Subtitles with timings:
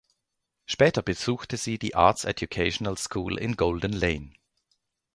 [0.65, 4.31] Später besuchte sie die Arts Educational School in Golden Lane.